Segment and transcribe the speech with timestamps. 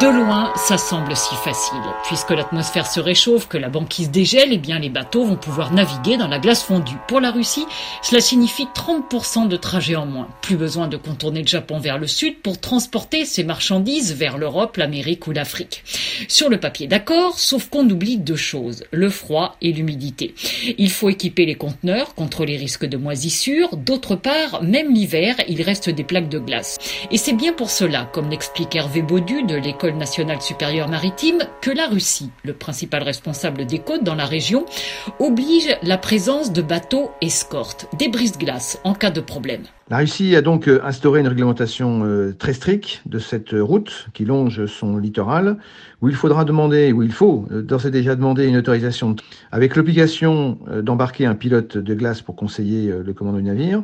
[0.00, 1.78] De loin, ça semble si facile.
[2.02, 6.16] Puisque l'atmosphère se réchauffe, que la banquise dégèle, eh bien les bateaux vont pouvoir naviguer
[6.16, 6.96] dans la glace fondue.
[7.06, 7.66] Pour la Russie,
[8.02, 10.26] cela signifie 30% de trajet en moins.
[10.40, 14.78] Plus besoin de contourner le Japon vers le sud pour transporter ses marchandises vers l'Europe,
[14.78, 15.84] l'Amérique ou l'Afrique.
[16.26, 20.34] Sur le papier, d'accord, sauf qu'on oublie deux choses, le froid et l'humidité.
[20.76, 23.76] Il faut équiper les conteneurs contre les risques de moisissure.
[23.76, 26.78] D'autre part, même l'hiver, il reste des plaques de glace.
[27.12, 31.70] Et c'est bien pour cela, comme l'explique Hervé Baudu de l'École nationale supérieure maritime, que
[31.70, 34.64] la Russie, le principal responsable des côtes dans la région,
[35.18, 39.62] oblige la présence de bateaux escortes, des brises-glaces en cas de problème.
[39.90, 44.24] La Russie a donc euh, instauré une réglementation euh, très stricte de cette route qui
[44.24, 45.58] longe son littoral,
[46.00, 49.14] où il faudra demander, où il faut euh, d'ores et déjà demander une autorisation
[49.52, 53.82] avec l'obligation d'embarquer un pilote de glace pour conseiller le commandant du navire,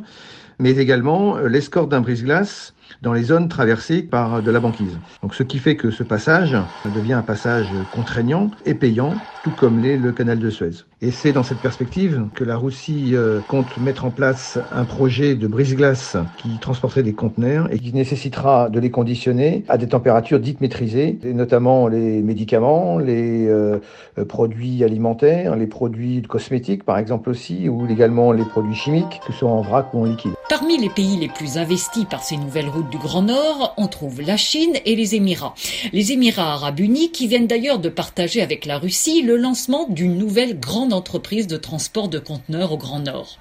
[0.59, 4.97] mais également l'escorte d'un brise-glace dans les zones traversées par de la banquise.
[5.21, 6.57] Donc ce qui fait que ce passage
[6.95, 10.85] devient un passage contraignant et payant, tout comme l'est le canal de Suez.
[11.01, 15.33] Et c'est dans cette perspective que la Russie euh, compte mettre en place un projet
[15.33, 20.39] de brise-glace qui transporterait des conteneurs et qui nécessitera de les conditionner à des températures
[20.39, 23.79] dites maîtrisées, et notamment les médicaments, les euh,
[24.27, 29.39] produits alimentaires, les produits cosmétiques par exemple aussi, ou également les produits chimiques, que ce
[29.39, 30.33] soit en vrac ou en liquide.
[30.49, 34.21] Parmi les pays les plus investis par ces nouvelles routes du Grand Nord, on trouve
[34.21, 35.53] la Chine et les Émirats.
[35.93, 40.17] Les Émirats arabes unis qui viennent d'ailleurs de partager avec la Russie le lancement d'une
[40.17, 43.37] nouvelle grande entreprise de transport de conteneurs au Grand Nord.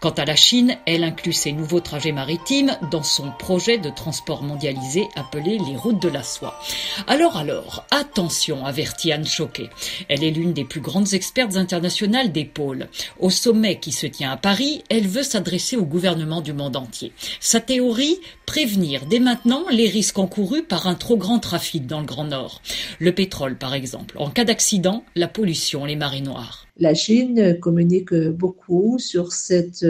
[0.00, 4.42] Quant à la Chine, elle inclut ses nouveaux trajets maritimes dans son projet de transport
[4.42, 6.60] mondialisé appelé les routes de la soie.
[7.06, 9.70] Alors alors, attention, avertit Anne Choquet.
[10.08, 12.88] Elle est l'une des plus grandes expertes internationales des pôles.
[13.18, 17.12] Au sommet qui se tient à Paris, elle veut s'adresser au gouvernement du monde entier.
[17.40, 22.06] Sa théorie, prévenir dès maintenant les risques encourus par un trop grand trafic dans le
[22.06, 22.60] Grand Nord.
[22.98, 24.16] Le pétrole, par exemple.
[24.18, 26.63] En cas d'accident, la pollution, les marées noires.
[26.78, 29.86] La Chine communique beaucoup sur cette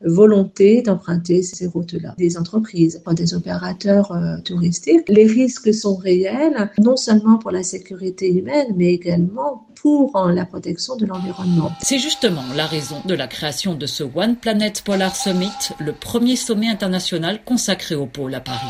[0.00, 2.14] volonté d'emprunter ces routes-là.
[2.16, 5.08] Des entreprises, des opérateurs euh, touristiques.
[5.08, 10.96] Les risques sont réels, non seulement pour la sécurité humaine, mais également pour la protection
[10.96, 11.70] de l'environnement.
[11.82, 16.36] C'est justement la raison de la création de ce One Planet Polar Summit, le premier
[16.36, 18.68] sommet international consacré au pôle à Paris.